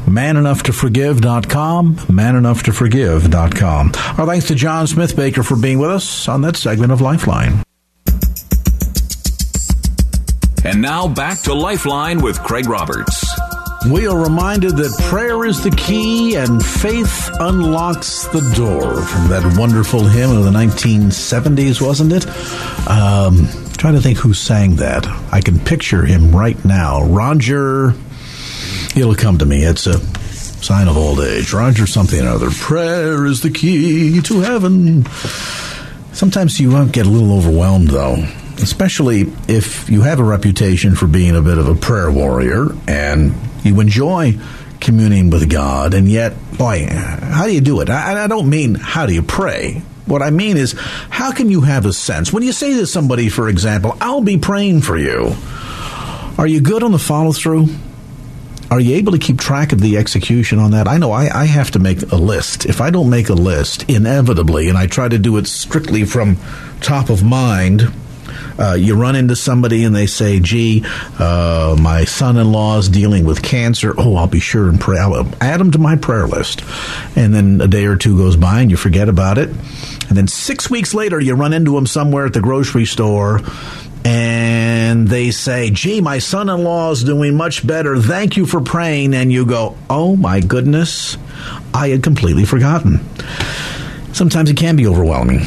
[0.06, 3.92] manenoughtoforgive.com, manenoughtoforgive.com.
[4.18, 7.64] Our thanks to John Smithbaker for being with us on that segment of Lifeline.
[10.66, 13.35] And now back to Lifeline with Craig Roberts.
[13.92, 19.02] We are reminded that prayer is the key and faith unlocks the door.
[19.04, 22.26] From that wonderful hymn of the 1970s, wasn't it?
[22.90, 25.06] Um, trying to think who sang that.
[25.32, 27.04] I can picture him right now.
[27.04, 27.94] Roger.
[28.96, 29.64] It'll come to me.
[29.64, 31.54] It's a sign of old age.
[31.54, 32.50] Roger something or other.
[32.50, 35.06] Prayer is the key to heaven.
[36.12, 38.26] Sometimes you get a little overwhelmed, though
[38.58, 43.36] especially if you have a reputation for being a bit of a prayer warrior and
[43.66, 44.38] you enjoy
[44.80, 47.90] communing with God, and yet, boy, how do you do it?
[47.90, 49.82] I, I don't mean how do you pray.
[50.06, 50.74] What I mean is,
[51.10, 52.32] how can you have a sense?
[52.32, 55.36] When you say to somebody, for example, I'll be praying for you,
[56.38, 57.68] are you good on the follow through?
[58.70, 60.88] Are you able to keep track of the execution on that?
[60.88, 62.66] I know I, I have to make a list.
[62.66, 66.38] If I don't make a list, inevitably, and I try to do it strictly from
[66.82, 67.92] top of mind,
[68.60, 70.84] uh, you run into somebody and they say, "Gee,
[71.20, 73.94] uh, my son-in-law is dealing with cancer.
[73.98, 75.00] Oh, I'll be sure and pray.
[75.00, 76.62] I'll add them to my prayer list."
[77.16, 79.50] And then a day or two goes by and you forget about it.
[79.50, 83.42] And then six weeks later, you run into them somewhere at the grocery store.
[84.08, 87.98] And they say, gee, my son in law is doing much better.
[87.98, 89.16] Thank you for praying.
[89.16, 91.18] And you go, oh my goodness,
[91.74, 93.00] I had completely forgotten.
[94.14, 95.42] Sometimes it can be overwhelming.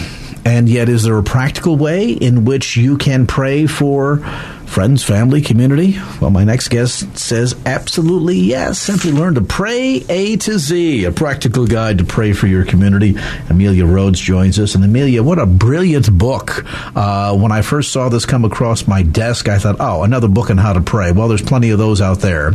[0.44, 4.18] And yet, is there a practical way in which you can pray for
[4.66, 5.98] friends, family, community?
[6.20, 8.78] Well, my next guest says absolutely yes.
[8.78, 13.16] Simply learn to pray A to Z, a practical guide to pray for your community.
[13.48, 14.74] Amelia Rhodes joins us.
[14.74, 16.64] And Amelia, what a brilliant book.
[16.96, 20.50] Uh, when I first saw this come across my desk, I thought, oh, another book
[20.50, 21.12] on how to pray.
[21.12, 22.52] Well, there's plenty of those out there.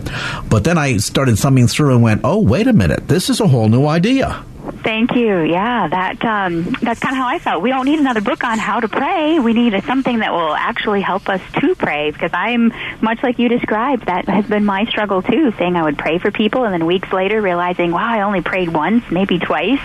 [0.49, 3.47] But then I started thumbing through and went, oh, wait a minute, this is a
[3.47, 4.43] whole new idea.
[4.63, 5.41] Thank you.
[5.41, 7.61] Yeah, that um, that's kind of how I felt.
[7.61, 9.39] We don't need another book on how to pray.
[9.39, 12.11] We need something that will actually help us to pray.
[12.11, 14.05] Because I'm much like you described.
[14.05, 15.51] That has been my struggle too.
[15.57, 18.69] Saying I would pray for people, and then weeks later realizing, wow, I only prayed
[18.69, 19.81] once, maybe twice,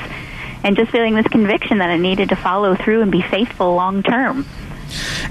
[0.62, 4.04] and just feeling this conviction that I needed to follow through and be faithful long
[4.04, 4.46] term.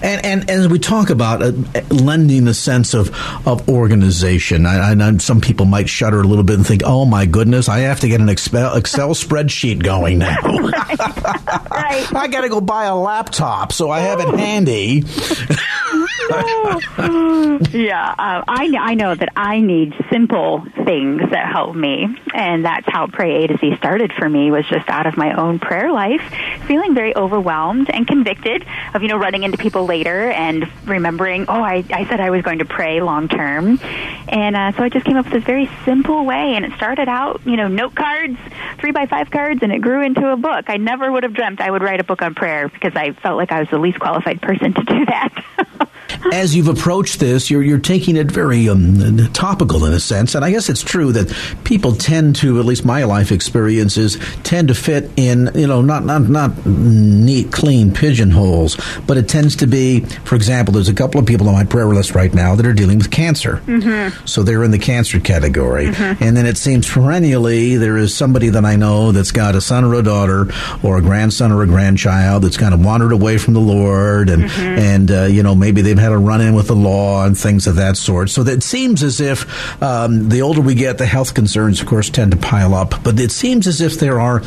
[0.02, 1.52] And, and as we talk about uh,
[1.90, 3.10] lending a sense of,
[3.48, 7.06] of organization, I, I, know some people might shudder a little bit and think, "Oh
[7.06, 10.38] my goodness, I have to get an Excel, Excel spreadsheet going now.
[10.42, 10.96] right.
[12.16, 15.04] I got to go buy a laptop so I have it handy."
[17.72, 22.86] yeah, uh, I I know that I need simple things that help me, and that's
[22.88, 24.52] how Pray A to Z started for me.
[24.52, 26.22] Was just out of my own prayer life,
[26.66, 31.62] feeling very overwhelmed and convicted of you know running into people later and remembering, oh,
[31.62, 33.80] I I said I was going to pray long term,
[34.28, 37.08] and uh, so I just came up with this very simple way, and it started
[37.08, 38.38] out you know note cards,
[38.80, 40.66] three by five cards, and it grew into a book.
[40.68, 43.38] I never would have dreamt I would write a book on prayer because I felt
[43.38, 45.88] like I was the least qualified person to do that.
[46.32, 50.44] As you've approached this, you're you're taking it very um, topical in a sense, and
[50.44, 54.76] I guess it's true that people tend to, at least my life experiences, tend to
[54.76, 60.02] fit in, you know, not not not neat, clean pigeonholes, but it tends to be,
[60.02, 62.74] for example, there's a couple of people on my prayer list right now that are
[62.74, 64.26] dealing with cancer, mm-hmm.
[64.26, 66.24] so they're in the cancer category, mm-hmm.
[66.24, 69.84] and then it seems perennially there is somebody that I know that's got a son
[69.84, 70.48] or a daughter
[70.84, 74.44] or a grandson or a grandchild that's kind of wandered away from the Lord, and
[74.44, 74.80] mm-hmm.
[74.80, 77.68] and uh, you know maybe they've had a run in with the law and things
[77.68, 78.30] of that sort.
[78.30, 82.10] So it seems as if um, the older we get, the health concerns, of course,
[82.10, 83.04] tend to pile up.
[83.04, 84.44] But it seems as if there are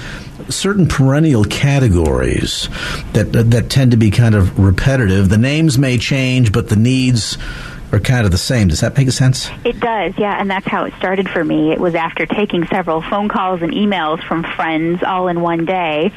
[0.48, 2.68] certain perennial categories
[3.12, 5.28] that that tend to be kind of repetitive.
[5.28, 7.38] The names may change, but the needs
[7.92, 8.68] are kind of the same.
[8.68, 9.50] Does that make sense?
[9.64, 11.72] It does, yeah, and that's how it started for me.
[11.72, 16.12] It was after taking several phone calls and emails from friends all in one day,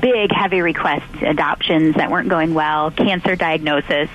[0.00, 4.08] big, heavy requests, adoptions that weren't going well, cancer diagnosis,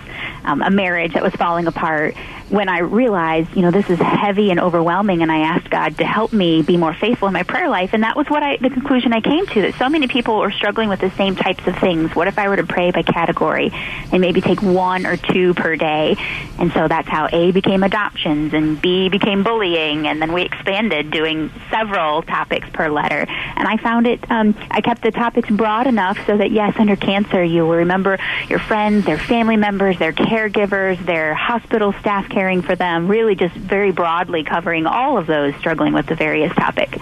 [0.43, 2.15] um, a marriage that was falling apart,
[2.49, 6.05] when I realized, you know, this is heavy and overwhelming, and I asked God to
[6.05, 8.69] help me be more faithful in my prayer life, and that was what I, the
[8.69, 11.77] conclusion I came to, that so many people are struggling with the same types of
[11.77, 12.15] things.
[12.15, 13.71] What if I were to pray by category
[14.11, 16.15] and maybe take one or two per day?
[16.57, 21.11] And so that's how A became adoptions, and B became bullying, and then we expanded
[21.11, 23.25] doing several topics per letter.
[23.27, 26.95] And I found it, um, I kept the topics broad enough so that, yes, under
[26.95, 28.17] cancer, you will remember
[28.47, 33.55] your friends, their family members, their caregivers, their hospital staff caring for them, really just
[33.55, 36.95] very broadly covering all of those struggling with the various topic.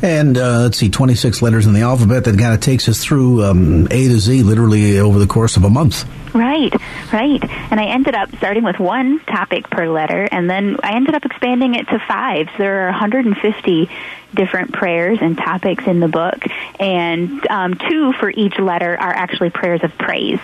[0.00, 3.44] And uh, let's see, 26 letters in the alphabet that kind of takes us through
[3.44, 6.06] um, A to Z literally over the course of a month.
[6.34, 6.72] Right,
[7.12, 7.44] right.
[7.70, 11.26] And I ended up starting with one topic per letter, and then I ended up
[11.26, 12.46] expanding it to five.
[12.52, 13.90] So there are 150
[14.32, 16.42] different prayers and topics in the book,
[16.80, 20.40] and um, two for each letter are actually prayers of praise.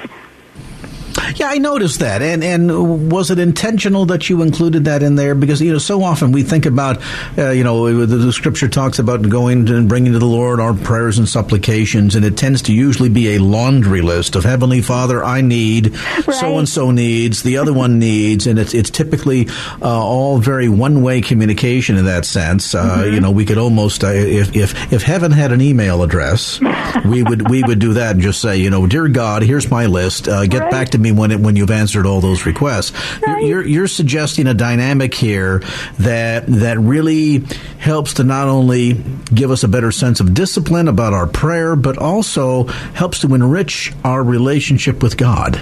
[1.35, 2.23] Yeah, I noticed that.
[2.23, 5.35] And and was it intentional that you included that in there?
[5.35, 7.01] Because you know, so often we think about,
[7.37, 10.75] uh, you know, the, the, scripture talks about going and bringing to the Lord our
[10.75, 15.25] prayers and supplications, and it tends to usually be a laundry list of Heavenly Father,
[15.25, 19.49] I need, so and so needs, the other one needs, and it's it's typically
[19.83, 22.75] uh, all very one way communication in that sense.
[22.75, 23.15] Uh, mm-hmm.
[23.15, 26.61] You know, we could almost uh, if if if heaven had an email address,
[27.05, 29.87] we would we would do that and just say, you know, dear God, here's my
[29.87, 30.29] list.
[30.29, 30.71] Uh, get right.
[30.71, 32.93] back to me when it, when you've answered all those requests.
[33.21, 33.45] Right.
[33.45, 35.61] You're, you're suggesting a dynamic here
[35.99, 37.45] that that really
[37.79, 38.95] helps to not only
[39.35, 43.93] give us a better sense of discipline about our prayer, but also helps to enrich
[44.05, 45.57] our relationship with God.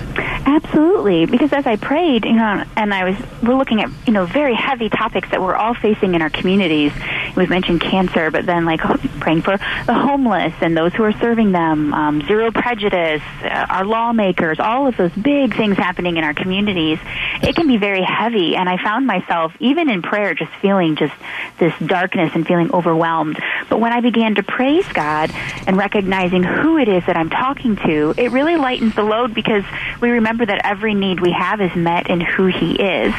[0.46, 4.26] Absolutely, because as I prayed, you know, and I was, we're looking at, you know,
[4.26, 6.92] very heavy topics that we're all facing in our communities.
[7.36, 8.80] We've mentioned cancer, but then like
[9.20, 13.84] praying for the homeless and those who are serving them, um, zero prejudice, uh, our
[13.84, 17.00] lawmakers, all of those big things happening in our communities.
[17.42, 21.12] It can be very heavy, and I found myself even in prayer just feeling just
[21.58, 23.36] this darkness and feeling overwhelmed.
[23.68, 25.32] But when I began to praise God
[25.66, 29.64] and recognizing who it is that I'm talking to, it really lightens the load because
[30.00, 33.12] we remember that every need we have is met in who He is.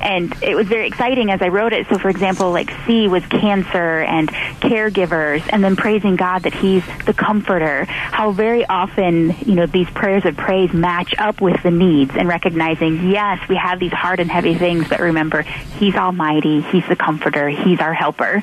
[0.00, 1.86] And it was very exciting as I wrote it.
[1.88, 4.28] So, for example, like C was cancer and
[4.60, 7.84] caregivers, and then praising God that He's the comforter.
[7.84, 12.28] How very often, you know, these prayers of praise match up with the needs and
[12.28, 16.96] recognizing, yes, we have these hard and heavy things, but remember, He's Almighty, He's the
[16.96, 18.42] comforter, He's our helper.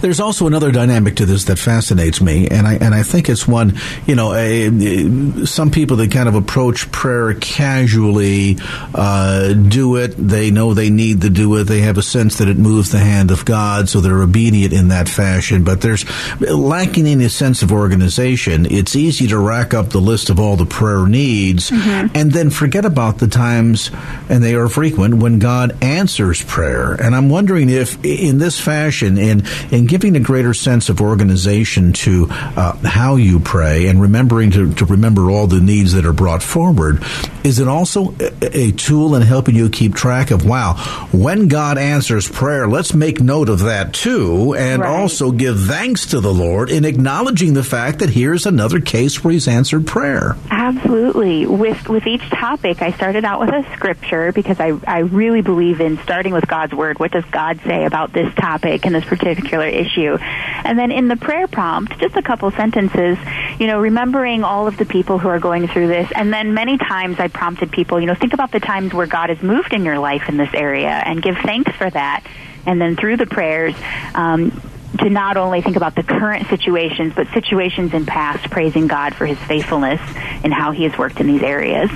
[0.00, 3.46] There's also another dynamic to this that fascinates me, and I and I think it's
[3.46, 3.78] one.
[4.06, 8.58] You know, a, some people that kind of approach prayer casually
[8.94, 10.14] uh, do it.
[10.16, 11.64] They know they need to do it.
[11.64, 14.88] They have a sense that it moves the hand of God, so they're obedient in
[14.88, 15.64] that fashion.
[15.64, 16.04] But there's
[16.40, 18.66] lacking in a sense of organization.
[18.66, 22.08] It's easy to rack up the list of all the prayer needs, mm-hmm.
[22.14, 23.90] and then forget about the times,
[24.28, 26.92] and they are frequent when God answers prayer.
[26.92, 31.00] And I'm wondering if, in this fashion, in in in giving a greater sense of
[31.02, 36.06] organization to uh, how you pray and remembering to, to remember all the needs that
[36.06, 37.02] are brought forward,
[37.44, 40.74] is it also a, a tool in helping you keep track of, wow,
[41.12, 44.88] when God answers prayer, let's make note of that too, and Right.
[45.00, 49.32] also give thanks to the Lord in acknowledging the fact that here's another case where
[49.32, 50.36] He's answered prayer.
[50.50, 51.46] Absolutely.
[51.46, 55.80] With with each topic, I started out with a scripture because I I really believe
[55.80, 56.98] in starting with God's word.
[56.98, 60.16] What does God say about this topic and this particular issue?
[60.20, 63.18] And then in the prayer prompt, just a couple sentences,
[63.58, 66.10] you know, remembering all of the people who are going through this.
[66.14, 69.30] And then many times I prompted people, you know, think about the times where God
[69.30, 72.24] has moved in your life in this area and give thanks for that.
[72.66, 73.74] And then through the prayers,
[74.14, 74.50] um,
[74.98, 79.26] to not only think about the current situations, but situations in past, praising God for
[79.26, 80.00] His faithfulness
[80.44, 81.90] and how He has worked in these areas.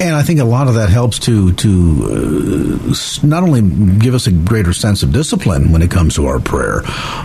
[0.00, 3.62] And I think a lot of that helps to to uh, not only
[3.98, 6.82] give us a greater sense of discipline when it comes to our prayer,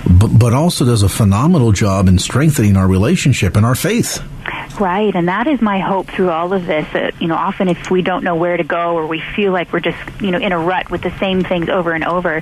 [0.10, 4.22] but, but also does a phenomenal job in strengthening our relationship and our faith.
[4.80, 6.88] Right, and that is my hope through all of this.
[6.94, 9.72] That you know, often if we don't know where to go or we feel like
[9.72, 12.42] we're just you know in a rut with the same things over and over,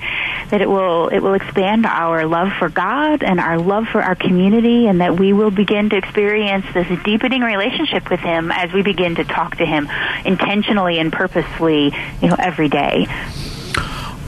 [0.49, 4.15] that it will it will expand our love for God and our love for our
[4.15, 8.81] community, and that we will begin to experience this deepening relationship with Him as we
[8.81, 9.89] begin to talk to Him
[10.25, 13.07] intentionally and purposefully, you know, every day.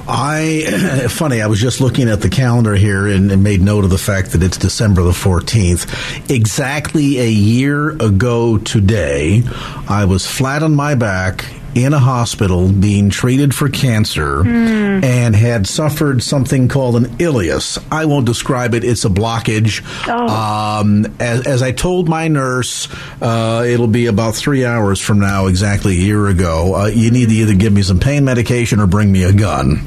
[0.07, 1.41] I funny.
[1.41, 4.31] I was just looking at the calendar here and, and made note of the fact
[4.31, 6.29] that it's December the fourteenth.
[6.29, 9.43] Exactly a year ago today,
[9.87, 11.45] I was flat on my back
[11.75, 17.83] in a hospital being treated for cancer and had suffered something called an ileus.
[17.91, 18.83] I won't describe it.
[18.83, 19.83] It's a blockage.
[20.07, 22.87] Um, as, as I told my nurse,
[23.21, 26.75] uh, it'll be about three hours from now, exactly a year ago.
[26.75, 29.77] Uh, you need to either give me some pain medication or bring me a gun.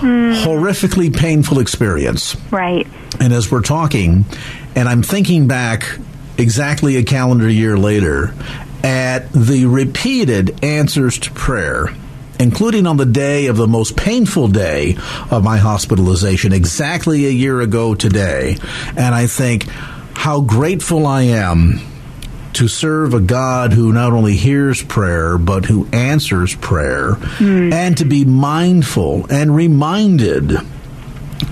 [0.00, 2.36] Horrifically painful experience.
[2.50, 2.86] Right.
[3.18, 4.24] And as we're talking,
[4.76, 5.98] and I'm thinking back
[6.36, 8.32] exactly a calendar year later
[8.82, 11.88] at the repeated answers to prayer,
[12.38, 14.96] including on the day of the most painful day
[15.30, 18.56] of my hospitalization, exactly a year ago today.
[18.96, 19.64] And I think
[20.14, 21.80] how grateful I am
[22.54, 27.72] to serve a God who not only hears prayer, but who answers prayer, hmm.
[27.72, 30.56] and to be mindful and reminded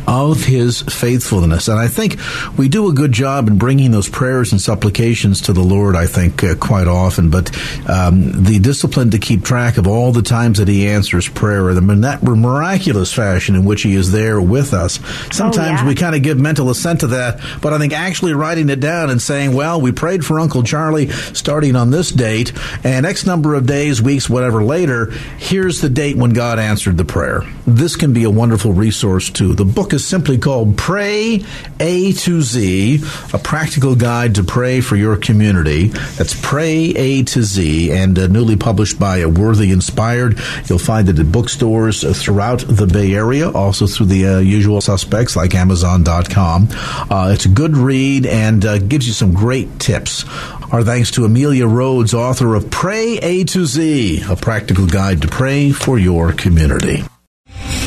[0.06, 1.68] of his faithfulness.
[1.68, 2.16] And I think
[2.56, 6.06] we do a good job in bringing those prayers and supplications to the Lord, I
[6.06, 7.30] think, uh, quite often.
[7.30, 7.50] But
[7.88, 11.80] um, the discipline to keep track of all the times that he answers prayer, the
[11.80, 15.00] min- miraculous fashion in which he is there with us.
[15.32, 15.86] Sometimes yeah.
[15.86, 19.10] we kind of give mental assent to that, but I think actually writing it down
[19.10, 22.52] and saying, well, we prayed for Uncle Charlie starting on this date,
[22.84, 27.04] and X number of days, weeks, whatever later, here's the date when God answered the
[27.04, 27.42] prayer.
[27.66, 29.54] This can be a wonderful resource too.
[29.54, 31.42] The book is simply called Pray
[31.80, 35.88] A to Z, a practical guide to pray for your community.
[35.88, 40.38] That's Pray A to Z, and uh, newly published by a Worthy Inspired.
[40.66, 45.34] You'll find it at bookstores throughout the Bay Area, also through the uh, usual suspects
[45.34, 46.68] like Amazon.com.
[47.10, 50.24] Uh, it's a good read and uh, gives you some great tips.
[50.72, 55.28] Our thanks to Amelia Rhodes, author of Pray A to Z, a practical guide to
[55.28, 57.02] pray for your community.